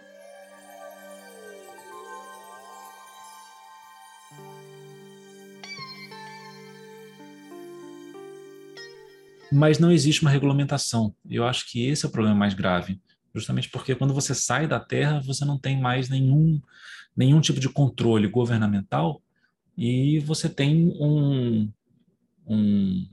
Mas 9.50 9.78
não 9.78 9.90
existe 9.90 10.20
uma 10.20 10.30
regulamentação. 10.30 11.14
Eu 11.28 11.46
acho 11.46 11.70
que 11.70 11.86
esse 11.88 12.04
é 12.04 12.08
o 12.08 12.12
problema 12.12 12.36
mais 12.36 12.52
grave 12.52 13.00
justamente 13.34 13.70
porque 13.70 13.94
quando 13.94 14.14
você 14.14 14.34
sai 14.34 14.66
da 14.66 14.80
terra, 14.80 15.20
você 15.20 15.44
não 15.44 15.58
tem 15.58 15.80
mais 15.80 16.08
nenhum, 16.08 16.60
nenhum 17.16 17.40
tipo 17.40 17.60
de 17.60 17.68
controle 17.68 18.28
governamental 18.28 19.22
e 19.76 20.18
você 20.20 20.48
tem 20.48 20.94
um, 21.00 21.70
um 22.46 23.06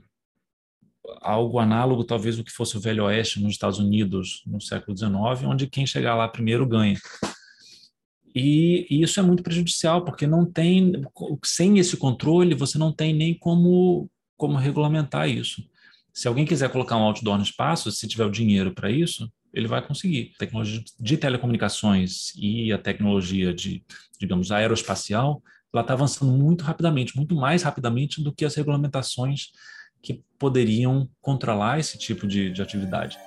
algo 1.20 1.58
análogo 1.58 2.04
talvez 2.04 2.38
o 2.38 2.44
que 2.44 2.52
fosse 2.52 2.76
o 2.76 2.80
Velho 2.80 3.04
Oeste 3.04 3.40
nos 3.40 3.52
Estados 3.52 3.78
Unidos 3.78 4.42
no 4.46 4.60
século 4.60 4.96
XIX, 4.96 5.12
onde 5.46 5.66
quem 5.66 5.86
chegar 5.86 6.14
lá 6.14 6.28
primeiro 6.28 6.66
ganha. 6.66 6.98
E, 8.34 8.86
e, 8.88 9.02
isso 9.02 9.18
é 9.18 9.22
muito 9.22 9.42
prejudicial, 9.42 10.04
porque 10.04 10.26
não 10.26 10.46
tem, 10.46 10.92
sem 11.44 11.78
esse 11.78 11.96
controle, 11.96 12.54
você 12.54 12.78
não 12.78 12.92
tem 12.92 13.12
nem 13.12 13.34
como, 13.34 14.08
como 14.36 14.56
regulamentar 14.56 15.28
isso. 15.28 15.64
Se 16.12 16.28
alguém 16.28 16.44
quiser 16.44 16.70
colocar 16.70 16.96
um 16.96 17.02
outdoor 17.02 17.38
no 17.38 17.42
espaço, 17.42 17.90
se 17.90 18.06
tiver 18.06 18.24
o 18.24 18.30
dinheiro 18.30 18.72
para 18.72 18.90
isso, 18.90 19.30
ele 19.52 19.68
vai 19.68 19.84
conseguir. 19.84 20.32
A 20.36 20.38
tecnologia 20.38 20.82
de 20.98 21.16
telecomunicações 21.16 22.32
e 22.36 22.72
a 22.72 22.78
tecnologia 22.78 23.52
de, 23.52 23.84
digamos, 24.18 24.52
aeroespacial, 24.52 25.42
ela 25.72 25.82
está 25.82 25.94
avançando 25.94 26.32
muito 26.32 26.64
rapidamente, 26.64 27.16
muito 27.16 27.34
mais 27.34 27.62
rapidamente 27.62 28.22
do 28.22 28.32
que 28.32 28.44
as 28.44 28.54
regulamentações 28.54 29.50
que 30.02 30.22
poderiam 30.38 31.08
controlar 31.20 31.78
esse 31.78 31.98
tipo 31.98 32.26
de, 32.26 32.50
de 32.50 32.62
atividade. 32.62 33.18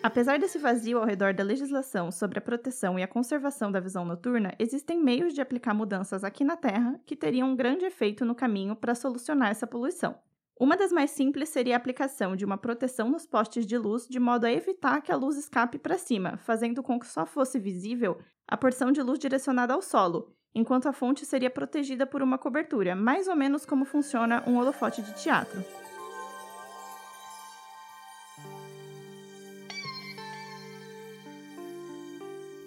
Apesar 0.00 0.38
desse 0.38 0.58
vazio 0.58 0.98
ao 0.98 1.04
redor 1.04 1.34
da 1.34 1.42
legislação 1.42 2.12
sobre 2.12 2.38
a 2.38 2.42
proteção 2.42 2.98
e 2.98 3.02
a 3.02 3.08
conservação 3.08 3.72
da 3.72 3.80
visão 3.80 4.04
noturna, 4.04 4.54
existem 4.56 5.02
meios 5.02 5.34
de 5.34 5.40
aplicar 5.40 5.74
mudanças 5.74 6.22
aqui 6.22 6.44
na 6.44 6.56
Terra 6.56 7.00
que 7.04 7.16
teriam 7.16 7.50
um 7.50 7.56
grande 7.56 7.84
efeito 7.84 8.24
no 8.24 8.34
caminho 8.34 8.76
para 8.76 8.94
solucionar 8.94 9.50
essa 9.50 9.66
poluição. 9.66 10.14
Uma 10.58 10.76
das 10.76 10.92
mais 10.92 11.10
simples 11.10 11.48
seria 11.48 11.74
a 11.74 11.76
aplicação 11.76 12.36
de 12.36 12.44
uma 12.44 12.56
proteção 12.56 13.10
nos 13.10 13.26
postes 13.26 13.66
de 13.66 13.76
luz 13.76 14.06
de 14.08 14.20
modo 14.20 14.44
a 14.44 14.52
evitar 14.52 15.00
que 15.02 15.10
a 15.10 15.16
luz 15.16 15.36
escape 15.36 15.78
para 15.78 15.98
cima, 15.98 16.36
fazendo 16.38 16.82
com 16.82 16.98
que 16.98 17.06
só 17.06 17.26
fosse 17.26 17.58
visível 17.58 18.18
a 18.46 18.56
porção 18.56 18.92
de 18.92 19.02
luz 19.02 19.18
direcionada 19.18 19.74
ao 19.74 19.82
solo, 19.82 20.32
enquanto 20.54 20.88
a 20.88 20.92
fonte 20.92 21.26
seria 21.26 21.50
protegida 21.50 22.06
por 22.06 22.22
uma 22.22 22.38
cobertura, 22.38 22.94
mais 22.94 23.26
ou 23.28 23.36
menos 23.36 23.66
como 23.66 23.84
funciona 23.84 24.42
um 24.46 24.56
holofote 24.58 25.02
de 25.02 25.12
teatro. 25.14 25.62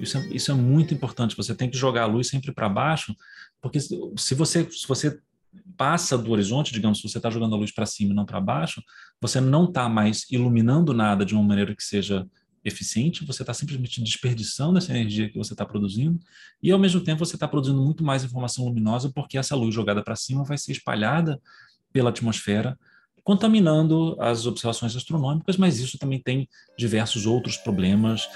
Isso 0.02 0.18
é, 0.18 0.28
isso 0.32 0.52
é 0.52 0.54
muito 0.54 0.94
importante. 0.94 1.36
Você 1.38 1.54
tem 1.56 1.70
que 1.70 1.78
jogar 1.78 2.04
a 2.04 2.08
luz 2.08 2.28
sempre 2.28 2.52
para 2.52 2.68
baixo, 2.68 3.16
porque 3.62 3.80
se 3.80 4.36
você, 4.36 4.70
se 4.70 4.88
você 4.88 5.20
passa 5.78 6.18
do 6.18 6.32
horizonte, 6.32 6.74
digamos, 6.74 7.00
se 7.00 7.08
você 7.08 7.18
está 7.18 7.30
jogando 7.30 7.56
a 7.56 7.58
luz 7.58 7.72
para 7.72 7.86
cima 7.86 8.12
e 8.12 8.16
não 8.16 8.26
para 8.26 8.40
baixo, 8.40 8.82
você 9.20 9.42
não 9.42 9.66
está 9.66 9.88
mais 9.90 10.26
iluminando 10.32 10.94
nada 10.94 11.26
de 11.26 11.34
uma 11.34 11.44
maneira 11.44 11.76
que 11.76 11.84
seja 11.84 12.26
eficiente, 12.64 13.26
você 13.26 13.42
está 13.42 13.54
simplesmente 13.54 14.02
desperdiçando 14.02 14.78
essa 14.78 14.92
energia 14.92 15.30
que 15.30 15.38
você 15.38 15.54
está 15.54 15.66
produzindo, 15.66 16.20
e 16.62 16.72
ao 16.72 16.78
mesmo 16.78 17.02
tempo 17.02 17.26
você 17.26 17.36
está 17.36 17.48
produzindo 17.48 17.82
muito 17.82 18.04
mais 18.04 18.24
informação 18.24 18.66
luminosa, 18.66 19.12
porque 19.14 19.38
essa 19.38 19.56
luz 19.56 19.74
jogada 19.74 20.04
para 20.04 20.16
cima 20.16 20.44
vai 20.44 20.58
ser 20.58 20.72
espalhada 20.72 21.42
pela 21.92 22.12
atmosfera, 22.12 22.78
contaminando 23.24 24.16
as 24.20 24.46
observações 24.46 24.96
astronômicas, 24.96 25.58
mas 25.58 25.80
isso 25.80 25.98
também 25.98 26.22
tem 26.22 26.48
diversos 26.78 27.26
outros 27.26 27.58
problemas 27.58 28.28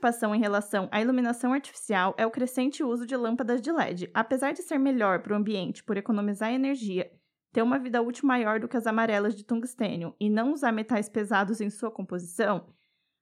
preocupação 0.00 0.34
em 0.34 0.40
relação 0.40 0.88
à 0.90 1.00
iluminação 1.00 1.52
artificial 1.52 2.14
é 2.16 2.26
o 2.26 2.30
crescente 2.30 2.82
uso 2.82 3.06
de 3.06 3.14
lâmpadas 3.14 3.60
de 3.60 3.70
LED. 3.70 4.10
Apesar 4.14 4.52
de 4.52 4.62
ser 4.62 4.78
melhor 4.78 5.20
para 5.20 5.34
o 5.34 5.36
ambiente 5.36 5.84
por 5.84 5.98
economizar 5.98 6.50
energia, 6.50 7.10
ter 7.52 7.60
uma 7.60 7.78
vida 7.78 8.00
útil 8.00 8.26
maior 8.26 8.58
do 8.58 8.66
que 8.66 8.78
as 8.78 8.86
amarelas 8.86 9.34
de 9.34 9.44
tungstênio 9.44 10.14
e 10.18 10.30
não 10.30 10.52
usar 10.52 10.72
metais 10.72 11.08
pesados 11.08 11.60
em 11.60 11.68
sua 11.68 11.90
composição, 11.90 12.66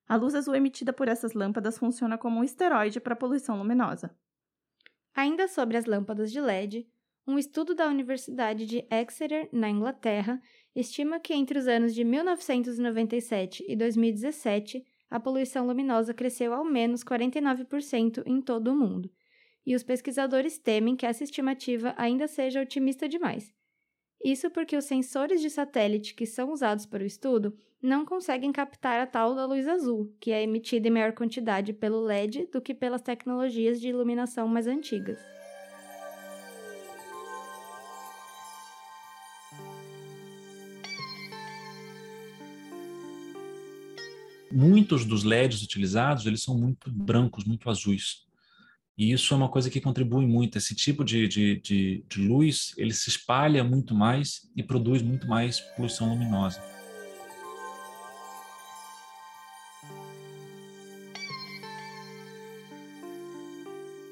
a 0.07 0.15
luz 0.15 0.37
azul 0.37 0.55
emitida 0.55 0.93
por 0.93 1.09
essas 1.09 1.33
lâmpadas 1.33 1.77
funciona 1.77 2.17
como 2.17 2.39
um 2.39 2.45
esteroide 2.45 3.01
para 3.01 3.15
a 3.15 3.17
poluição 3.17 3.59
luminosa. 3.59 4.17
Ainda 5.15 5.49
sobre 5.49 5.77
as 5.77 5.85
lâmpadas 5.85 6.31
de 6.31 6.41
LED, 6.41 6.87
um 7.27 7.39
estudo 7.39 7.75
da 7.75 7.89
Universidade 7.89 8.65
de 8.67 8.87
Exeter, 8.91 9.49
na 9.53 9.69
Inglaterra, 9.69 10.41
estima 10.75 11.19
que 11.19 11.35
entre 11.35 11.59
os 11.59 11.67
anos 11.67 11.93
de 11.93 12.05
1997 12.05 13.65
e 13.69 13.75
2017 13.75 14.85
a 15.11 15.19
poluição 15.19 15.67
luminosa 15.67 16.13
cresceu 16.13 16.53
ao 16.53 16.65
menos 16.65 17.03
49% 17.03 18.23
em 18.27 18.41
todo 18.41 18.73
o 18.73 18.77
mundo, 18.77 19.11
e 19.65 19.75
os 19.75 19.83
pesquisadores 19.83 20.59
temem 20.59 20.97
que 20.97 21.07
essa 21.07 21.25
estimativa 21.25 21.95
ainda 21.97 22.27
seja 22.27 22.63
otimista 22.63 23.09
demais. 23.09 23.53
Isso 24.25 24.51
porque 24.51 24.77
os 24.77 24.85
sensores 24.85 25.41
de 25.41 25.49
satélite 25.49 26.15
que 26.15 26.27
são 26.27 26.53
usados 26.53 26.87
para 26.87 27.03
o 27.03 27.07
estudo 27.07 27.57
não 27.81 28.05
conseguem 28.05 28.51
captar 28.51 29.01
a 29.01 29.07
tal 29.07 29.35
da 29.35 29.47
luz 29.47 29.69
azul, 29.69 30.13
que 30.21 30.33
é 30.33 30.43
emitida 30.43 30.89
em 30.89 30.91
maior 30.91 31.13
quantidade 31.13 31.73
pelo 31.73 32.01
LED 32.01 32.47
do 32.47 32.61
que 32.61 32.75
pelas 32.75 33.03
tecnologias 33.03 33.81
de 33.81 33.89
iluminação 33.89 34.49
mais 34.49 34.67
antigas. 34.67 35.38
Muitos 44.51 45.05
dos 45.05 45.25
LEDs 45.25 45.63
utilizados, 45.63 46.27
eles 46.27 46.43
são 46.43 46.57
muito 46.57 46.91
brancos, 46.91 47.45
muito 47.45 47.69
azuis. 47.69 48.27
E 48.97 49.13
isso 49.13 49.33
é 49.33 49.37
uma 49.37 49.49
coisa 49.49 49.71
que 49.71 49.81
contribui 49.81 50.27
muito. 50.27 50.59
Esse 50.59 50.75
tipo 50.75 51.05
de, 51.05 51.29
de, 51.29 51.61
de, 51.61 52.05
de 52.09 52.21
luz, 52.21 52.75
ele 52.77 52.93
se 52.93 53.09
espalha 53.09 53.63
muito 53.63 53.95
mais 53.95 54.51
e 54.57 54.63
produz 54.63 55.03
muito 55.03 55.29
mais 55.29 55.61
poluição 55.61 56.09
luminosa. 56.09 56.61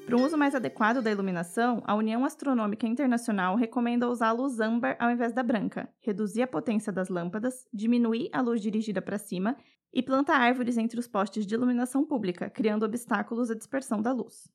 Para 0.05 0.15
um 0.15 0.23
uso 0.23 0.37
mais 0.37 0.55
adequado 0.55 1.01
da 1.01 1.11
iluminação, 1.11 1.83
a 1.85 1.93
União 1.93 2.23
Astronômica 2.23 2.87
Internacional 2.87 3.57
recomenda 3.57 4.07
usar 4.07 4.29
a 4.29 4.31
luz 4.31 4.57
âmbar 4.61 4.95
ao 5.01 5.11
invés 5.11 5.33
da 5.33 5.43
branca, 5.43 5.89
reduzir 5.99 6.43
a 6.43 6.47
potência 6.47 6.93
das 6.93 7.09
lâmpadas, 7.09 7.67
diminuir 7.73 8.29
a 8.31 8.39
luz 8.39 8.61
dirigida 8.61 9.01
para 9.01 9.17
cima 9.17 9.57
e 9.97 10.03
plantar 10.03 10.39
árvores 10.39 10.77
entre 10.77 10.99
os 10.99 11.07
postes 11.07 11.43
de 11.43 11.55
iluminação 11.55 12.05
pública, 12.05 12.51
criando 12.51 12.85
obstáculos 12.85 13.49
à 13.49 13.55
dispersão 13.55 13.99
da 13.99 14.13
luz. 14.13 14.47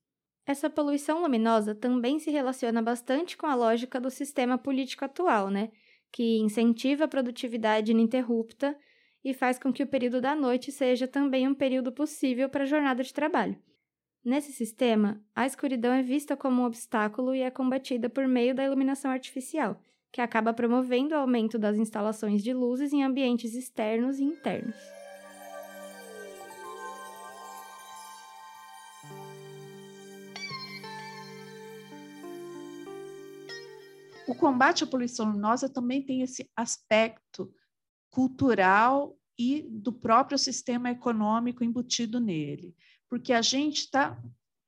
Essa 0.46 0.70
poluição 0.70 1.20
luminosa 1.20 1.74
também 1.74 2.20
se 2.20 2.30
relaciona 2.30 2.80
bastante 2.80 3.36
com 3.36 3.46
a 3.46 3.54
lógica 3.56 4.00
do 4.00 4.08
sistema 4.08 4.56
político 4.56 5.04
atual, 5.04 5.50
né? 5.50 5.72
Que 6.12 6.38
incentiva 6.38 7.06
a 7.06 7.08
produtividade 7.08 7.90
ininterrupta 7.90 8.78
e 9.24 9.34
faz 9.34 9.58
com 9.58 9.72
que 9.72 9.82
o 9.82 9.86
período 9.86 10.20
da 10.20 10.36
noite 10.36 10.70
seja 10.70 11.08
também 11.08 11.48
um 11.48 11.54
período 11.54 11.90
possível 11.90 12.48
para 12.48 12.62
a 12.62 12.66
jornada 12.66 13.02
de 13.02 13.12
trabalho. 13.12 13.58
Nesse 14.24 14.52
sistema, 14.52 15.20
a 15.34 15.44
escuridão 15.44 15.92
é 15.92 16.04
vista 16.04 16.36
como 16.36 16.62
um 16.62 16.66
obstáculo 16.66 17.34
e 17.34 17.40
é 17.40 17.50
combatida 17.50 18.08
por 18.08 18.28
meio 18.28 18.54
da 18.54 18.64
iluminação 18.64 19.10
artificial, 19.10 19.80
que 20.12 20.20
acaba 20.20 20.54
promovendo 20.54 21.16
o 21.16 21.18
aumento 21.18 21.58
das 21.58 21.76
instalações 21.76 22.44
de 22.44 22.54
luzes 22.54 22.92
em 22.92 23.02
ambientes 23.02 23.56
externos 23.56 24.20
e 24.20 24.22
internos. 24.22 25.01
O 34.32 34.38
combate 34.38 34.84
à 34.84 34.86
poluição 34.86 35.26
luminosa 35.26 35.68
também 35.68 36.02
tem 36.02 36.22
esse 36.22 36.50
aspecto 36.56 37.52
cultural 38.10 39.16
e 39.38 39.62
do 39.62 39.92
próprio 39.92 40.38
sistema 40.38 40.90
econômico 40.90 41.64
embutido 41.64 42.20
nele 42.20 42.74
porque 43.12 43.34
a 43.34 43.42
gente 43.42 43.80
está 43.80 44.18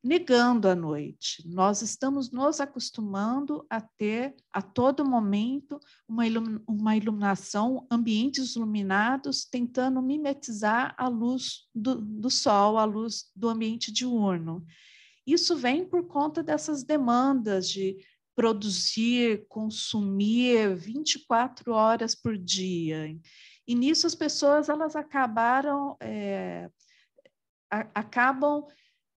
negando 0.03 0.69
a 0.69 0.75
noite. 0.75 1.43
Nós 1.49 1.81
estamos 1.81 2.31
nos 2.31 2.61
acostumando 2.61 3.65
a 3.71 3.81
ter 3.81 4.37
a 4.53 4.61
todo 4.61 5.03
momento 5.03 5.81
uma, 6.07 6.27
ilum 6.27 6.61
uma 6.69 6.95
iluminação, 6.95 7.87
ambientes 7.91 8.55
iluminados, 8.55 9.47
tentando 9.47 10.03
mimetizar 10.03 10.95
a 10.99 11.09
luz 11.09 11.67
do, 11.75 11.95
do 11.95 12.29
sol, 12.29 12.77
a 12.77 12.85
luz 12.85 13.31
do 13.35 13.49
ambiente 13.49 13.91
diurno. 13.91 14.63
Isso 15.27 15.57
vem 15.57 15.87
por 15.87 16.07
conta 16.07 16.43
dessas 16.43 16.85
demandas 16.85 17.67
de 17.67 17.97
produzir, 18.35 19.47
consumir 19.49 20.75
24 20.75 21.73
horas 21.73 22.15
por 22.15 22.37
dia. 22.37 23.17
E 23.67 23.75
nisso 23.75 24.07
as 24.07 24.15
pessoas 24.15 24.69
elas 24.69 24.97
acabaram 24.97 25.97
é, 26.01 26.69
a, 27.71 27.81
acabam 27.95 28.67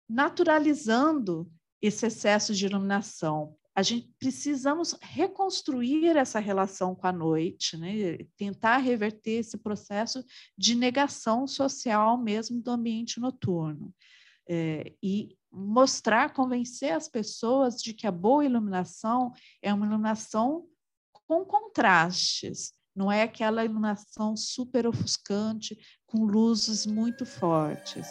naturalizando 0.07 1.49
esse 1.81 2.05
excesso 2.05 2.53
de 2.53 2.65
iluminação. 2.65 3.55
A 3.75 3.83
gente 3.83 4.09
precisamos 4.17 4.95
reconstruir 5.01 6.15
essa 6.15 6.39
relação 6.39 6.95
com 6.95 7.07
a 7.07 7.11
noite, 7.11 7.75
né? 7.75 8.17
tentar 8.37 8.77
reverter 8.77 9.39
esse 9.39 9.57
processo 9.57 10.23
de 10.57 10.75
negação 10.75 11.45
social 11.45 12.17
mesmo 12.17 12.61
do 12.61 12.71
ambiente 12.71 13.19
noturno. 13.19 13.93
É, 14.47 14.93
e 15.01 15.35
mostrar, 15.55 16.33
convencer 16.33 16.91
as 16.91 17.07
pessoas 17.07 17.75
de 17.75 17.93
que 17.93 18.05
a 18.05 18.11
boa 18.11 18.43
iluminação 18.43 19.31
é 19.61 19.73
uma 19.73 19.85
iluminação 19.85 20.67
com 21.13 21.45
contrastes, 21.45 22.73
não 22.93 23.09
é 23.09 23.23
aquela 23.23 23.63
iluminação 23.63 24.35
super 24.35 24.85
ofuscante, 24.85 25.77
com 26.05 26.25
luzes 26.25 26.85
muito 26.85 27.25
fortes. 27.25 28.05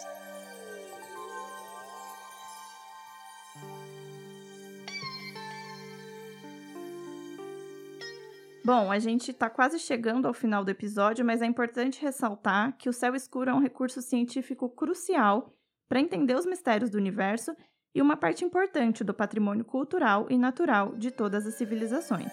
Bom, 8.63 8.91
a 8.91 8.97
gente 8.97 9.29
está 9.29 9.47
quase 9.47 9.77
chegando 9.77 10.27
ao 10.27 10.33
final 10.33 10.65
do 10.65 10.71
episódio, 10.71 11.23
mas 11.23 11.43
é 11.43 11.45
importante 11.45 12.01
ressaltar 12.01 12.75
que 12.75 12.89
o 12.89 12.93
céu 12.93 13.13
escuro 13.13 13.51
é 13.51 13.53
um 13.53 13.61
recurso 13.61 14.01
científico 14.01 14.67
crucial 14.67 15.55
para 15.87 15.99
entender 15.99 16.35
os 16.35 16.45
mistérios 16.45 16.89
do 16.89 16.97
universo 16.97 17.55
e 17.93 18.01
uma 18.01 18.17
parte 18.17 18.43
importante 18.43 19.03
do 19.03 19.13
patrimônio 19.13 19.63
cultural 19.63 20.27
e 20.29 20.37
natural 20.37 20.95
de 20.95 21.11
todas 21.11 21.45
as 21.45 21.55
civilizações. 21.55 22.31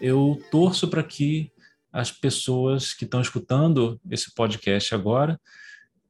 Eu 0.00 0.40
torço 0.50 0.88
para 0.88 1.02
que 1.02 1.52
as 1.92 2.12
pessoas 2.12 2.94
que 2.94 3.04
estão 3.04 3.20
escutando 3.20 4.00
esse 4.10 4.32
podcast 4.34 4.94
agora 4.94 5.40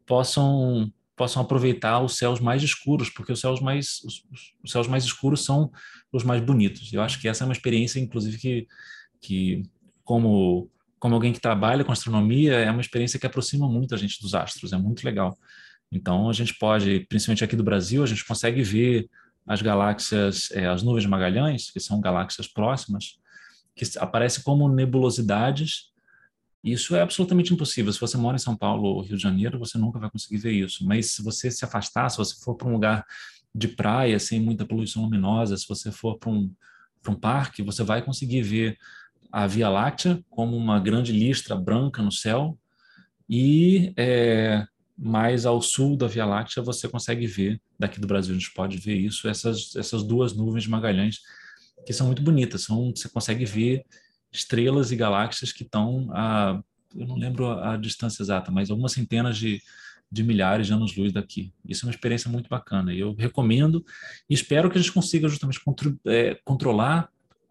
possam 0.07 0.93
possam 1.19 1.43
aproveitar 1.43 2.01
os 2.01 2.17
céus 2.17 2.39
mais 2.39 2.63
escuros, 2.63 3.11
porque 3.11 3.33
os 3.33 3.41
céus 3.41 3.61
mais, 3.61 4.01
os, 4.05 4.23
os, 4.63 4.71
céus 4.71 4.87
mais 4.87 5.03
escuros 5.03 5.45
são 5.45 5.69
os 6.13 6.23
mais 6.23 6.41
bonitos. 6.41 6.93
Eu 6.93 7.03
acho 7.03 7.21
que 7.21 7.27
essa 7.27 7.43
é 7.43 7.47
uma 7.47 7.53
experiência, 7.53 7.99
inclusive, 7.99 8.39
que, 8.39 8.69
que 9.21 9.63
como, 10.05 10.71
como 10.99 11.15
alguém 11.15 11.33
que 11.33 11.41
trabalha 11.41 11.85
com 11.85 11.93
astronomia, 11.93 12.55
é 12.55 12.71
uma 12.71 12.81
experiência 12.81 13.19
que 13.19 13.27
aproxima 13.27 13.69
muito 13.69 13.95
a 13.95 13.99
gente 13.99 14.21
dos 14.21 14.35
astros, 14.35 14.73
é 14.73 14.77
muito 14.77 15.05
legal. 15.05 15.37
Então, 15.91 16.29
a 16.29 16.33
gente 16.33 16.55
pode, 16.59 17.07
principalmente 17.09 17.45
aqui 17.45 17.57
do 17.57 17.65
Brasil, 17.65 18.03
a 18.03 18.07
gente 18.07 18.25
consegue 18.25 18.63
ver 18.63 19.09
as 19.47 19.63
galáxias, 19.63 20.51
é, 20.53 20.67
as 20.67 20.83
nuvens 20.83 21.05
de 21.05 21.09
Magalhães, 21.09 21.71
que 21.71 21.81
são 21.81 22.01
galáxias 22.01 22.47
próximas, 22.47 23.19
que 23.75 23.85
aparecem 23.99 24.43
como 24.43 24.69
nebulosidades 24.69 25.89
isso 26.63 26.97
é 26.97 27.01
absolutamente 27.01 27.53
impossível. 27.53 27.93
Se 27.93 28.01
você 28.01 28.17
mora 28.17 28.37
em 28.37 28.41
São 28.41 28.57
Paulo 28.57 28.89
ou 28.89 29.01
Rio 29.01 29.17
de 29.17 29.23
Janeiro, 29.23 29.59
você 29.59 29.79
nunca 29.79 29.99
vai 29.99 30.11
conseguir 30.11 30.39
ver 30.39 30.53
isso. 30.53 30.85
Mas 30.85 31.13
se 31.13 31.23
você 31.23 31.51
se 31.51 31.65
afastar, 31.65 32.09
se 32.09 32.17
você 32.17 32.35
for 32.43 32.55
para 32.57 32.69
um 32.69 32.73
lugar 32.73 33.07
de 33.55 33.69
praia 33.69 34.19
sem 34.19 34.41
muita 34.41 34.67
poluição 34.67 35.05
luminosa, 35.05 35.57
se 35.57 35.67
você 35.69 35.93
for 35.93 36.19
para 36.19 36.31
um, 36.31 36.53
para 37.03 37.13
um 37.13 37.15
parque, 37.15 37.63
você 37.63 37.83
vai 37.83 38.03
conseguir 38.03 38.43
ver 38.43 38.77
a 39.31 39.47
Via 39.47 39.69
Láctea 39.69 40.23
como 40.31 40.57
uma 40.57 40.79
grande 40.81 41.13
listra 41.13 41.55
branca 41.57 42.03
no 42.03 42.13
céu. 42.13 42.59
E 43.29 43.93
é, 43.97 44.67
mais 44.97 45.45
ao 45.45 45.61
sul 45.61 45.97
da 45.97 46.07
Via 46.07 46.25
Láctea 46.25 46.63
você 46.63 46.89
consegue 46.89 47.27
ver, 47.27 47.61
daqui 47.79 48.01
do 48.01 48.07
Brasil 48.07 48.35
a 48.35 48.39
gente 48.39 48.53
pode 48.53 48.79
ver 48.79 48.97
isso, 48.97 49.29
essas, 49.29 49.77
essas 49.77 50.03
duas 50.03 50.35
nuvens 50.35 50.65
de 50.65 50.71
Magalhães 50.71 51.21
que 51.87 51.93
são 51.93 52.07
muito 52.07 52.23
bonitas, 52.23 52.63
são, 52.63 52.91
você 52.95 53.09
consegue 53.09 53.45
ver 53.45 53.85
estrelas 54.33 54.93
e 54.93 54.97
galáxias 54.97 55.53
que 55.53 55.63
estão 55.63 56.09
a, 56.13 56.61
eu 56.95 57.07
não 57.07 57.17
lembro 57.17 57.47
a, 57.47 57.75
a 57.75 57.77
distância 57.77 58.23
exata, 58.23 58.51
mas 58.51 58.71
algumas 58.71 58.93
centenas 58.93 59.37
de, 59.37 59.63
de 60.11 60.23
milhares 60.23 60.67
de 60.67 60.73
anos-luz 60.73 61.13
daqui. 61.13 61.53
Isso 61.65 61.85
é 61.85 61.87
uma 61.87 61.95
experiência 61.95 62.31
muito 62.31 62.49
bacana. 62.49 62.93
E 62.93 63.01
eu 63.01 63.15
recomendo 63.15 63.85
e 64.29 64.35
espero 64.35 64.71
que 64.71 64.79
a 64.79 64.81
gente 64.81 64.93
consiga 64.93 65.29
justamente 65.29 65.61
é, 66.07 66.39
controlar 66.45 67.09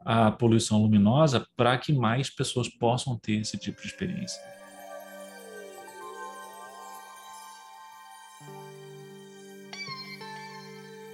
a 0.10 0.32
poluição 0.32 0.82
luminosa 0.82 1.46
para 1.58 1.78
que 1.78 1.92
mais 1.92 2.30
pessoas 2.30 2.70
possam 2.70 3.20
ter 3.20 3.42
esse 3.42 3.58
tipo 3.58 3.82
de 3.82 3.88
experiência. 3.88 4.42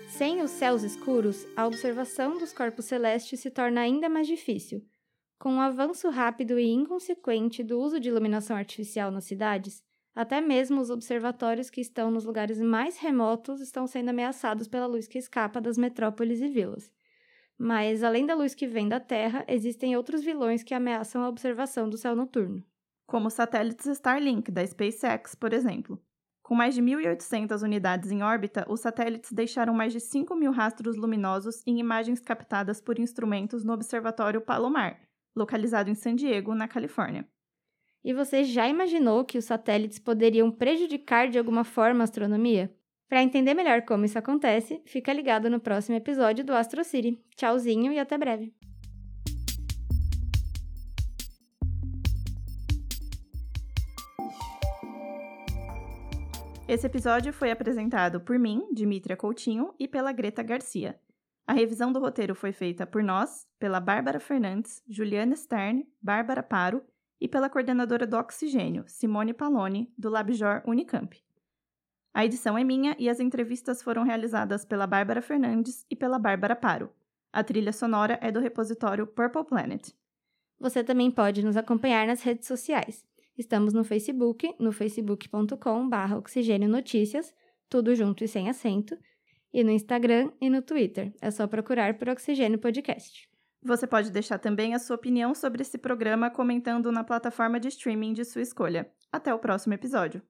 Sem 0.07 0.43
os 0.43 0.51
céus 0.51 0.83
escuros, 0.83 1.47
a 1.57 1.65
observação 1.65 2.37
dos 2.37 2.53
corpos 2.53 2.85
celestes 2.85 3.39
se 3.39 3.49
torna 3.49 3.81
ainda 3.81 4.07
mais 4.07 4.27
difícil 4.27 4.85
com 5.43 5.57
o 5.57 5.59
avanço 5.59 6.09
rápido 6.09 6.57
e 6.57 6.71
inconsequente 6.71 7.63
do 7.63 7.77
uso 7.77 7.99
de 7.99 8.07
iluminação 8.07 8.55
artificial 8.55 9.11
nas 9.11 9.25
cidades, 9.25 9.83
até 10.15 10.39
mesmo 10.39 10.79
os 10.79 10.89
observatórios 10.89 11.69
que 11.69 11.81
estão 11.81 12.09
nos 12.09 12.23
lugares 12.23 12.61
mais 12.61 12.97
remotos 12.97 13.59
estão 13.59 13.85
sendo 13.85 14.07
ameaçados 14.07 14.69
pela 14.69 14.85
luz 14.85 15.05
que 15.05 15.17
escapa 15.17 15.59
das 15.59 15.77
metrópoles 15.77 16.39
e 16.39 16.47
vilas. 16.47 16.89
Mas, 17.57 18.03
além 18.03 18.25
da 18.25 18.35
luz 18.35 18.55
que 18.55 18.67
vem 18.67 18.87
da 18.87 18.99
Terra, 18.99 19.45
existem 19.47 19.95
outros 19.95 20.23
vilões 20.23 20.63
que 20.63 20.73
ameaçam 20.73 21.23
a 21.23 21.29
observação 21.29 21.89
do 21.89 21.97
céu 21.97 22.15
noturno. 22.15 22.63
Como 23.05 23.27
os 23.27 23.33
satélites 23.33 23.85
Starlink 23.85 24.51
da 24.51 24.65
SpaceX, 24.65 25.35
por 25.35 25.53
exemplo. 25.53 26.01
Com 26.41 26.55
mais 26.55 26.75
de 26.75 26.81
1.800 26.81 27.63
unidades 27.63 28.11
em 28.11 28.21
órbita, 28.21 28.65
os 28.67 28.81
satélites 28.81 29.31
deixaram 29.31 29.73
mais 29.73 29.93
de 29.93 29.99
5 29.99 30.35
mil 30.35 30.51
rastros 30.51 30.97
luminosos 30.97 31.63
em 31.65 31.79
imagens 31.79 32.19
captadas 32.19 32.81
por 32.81 32.99
instrumentos 32.99 33.63
no 33.63 33.71
Observatório 33.71 34.41
Palomar, 34.41 34.99
localizado 35.33 35.89
em 35.89 35.95
San 35.95 36.15
Diego, 36.15 36.53
na 36.53 36.67
Califórnia. 36.67 37.25
E 38.03 38.13
você 38.13 38.43
já 38.43 38.67
imaginou 38.67 39.23
que 39.23 39.37
os 39.37 39.45
satélites 39.45 39.99
poderiam 39.99 40.51
prejudicar 40.51 41.29
de 41.29 41.39
alguma 41.39 41.63
forma 41.63 42.01
a 42.01 42.03
astronomia? 42.03 42.75
Para 43.07 43.21
entender 43.21 43.53
melhor 43.53 43.83
como 43.83 44.05
isso 44.05 44.17
acontece, 44.17 44.81
fica 44.85 45.13
ligado 45.13 45.49
no 45.49 45.59
próximo 45.59 45.95
episódio 45.95 46.43
do 46.43 46.53
Astro 46.53 46.83
City. 46.83 47.21
Tchauzinho 47.35 47.91
e 47.91 47.99
até 47.99 48.17
breve. 48.17 48.53
Esse 56.67 56.87
episódio 56.87 57.31
foi 57.33 57.51
apresentado 57.51 58.21
por 58.21 58.39
mim, 58.39 58.67
Dimitra 58.73 59.15
Coutinho, 59.15 59.75
e 59.77 59.87
pela 59.87 60.11
Greta 60.11 60.41
Garcia. 60.41 60.99
A 61.45 61.51
revisão 61.51 61.91
do 61.91 61.99
roteiro 61.99 62.33
foi 62.33 62.53
feita 62.53 62.87
por 62.87 63.03
nós, 63.03 63.45
pela 63.59 63.81
Bárbara 63.81 64.19
Fernandes, 64.19 64.81
Juliana 64.87 65.35
Stern, 65.35 65.85
Bárbara 66.01 66.41
Paro 66.41 66.81
e 67.19 67.27
pela 67.27 67.49
coordenadora 67.49 68.07
do 68.07 68.17
Oxigênio, 68.17 68.85
Simone 68.87 69.33
Paloni, 69.33 69.93
do 69.97 70.09
LabJOR 70.09 70.63
Unicamp. 70.65 71.21
A 72.13 72.23
edição 72.23 72.55
é 72.55 72.63
minha 72.63 72.95
e 72.99 73.09
as 73.09 73.19
entrevistas 73.19 73.81
foram 73.81 74.03
realizadas 74.03 74.63
pela 74.63 74.85
Bárbara 74.85 75.21
Fernandes 75.21 75.83
e 75.89 75.95
pela 75.95 76.19
Bárbara 76.19 76.55
Paro. 76.55 76.91
A 77.31 77.43
trilha 77.43 77.73
sonora 77.73 78.19
é 78.21 78.31
do 78.31 78.39
repositório 78.39 79.07
Purple 79.07 79.43
Planet. 79.43 79.89
Você 80.59 80.83
também 80.83 81.09
pode 81.09 81.43
nos 81.43 81.57
acompanhar 81.57 82.05
nas 82.05 82.21
redes 82.21 82.47
sociais. 82.47 83.03
Estamos 83.35 83.73
no 83.73 83.83
Facebook, 83.83 84.53
no 84.59 84.71
facebook.com.br 84.71 86.15
Oxigênio 86.15 86.69
Notícias, 86.69 87.33
tudo 87.67 87.95
junto 87.95 88.23
e 88.23 88.27
sem 88.27 88.47
acento, 88.47 88.95
e 89.51 89.63
no 89.63 89.71
Instagram 89.71 90.31
e 90.39 90.51
no 90.51 90.61
Twitter. 90.61 91.11
É 91.19 91.31
só 91.31 91.47
procurar 91.47 91.97
por 91.97 92.09
Oxigênio 92.09 92.59
Podcast. 92.59 93.27
Você 93.63 93.87
pode 93.87 94.11
deixar 94.11 94.37
também 94.37 94.75
a 94.75 94.79
sua 94.79 94.97
opinião 94.97 95.33
sobre 95.33 95.63
esse 95.63 95.79
programa 95.79 96.29
comentando 96.29 96.91
na 96.91 97.03
plataforma 97.03 97.59
de 97.59 97.69
streaming 97.69 98.13
de 98.13 98.23
sua 98.23 98.43
escolha. 98.43 98.91
Até 99.11 99.33
o 99.33 99.39
próximo 99.39 99.73
episódio. 99.73 100.21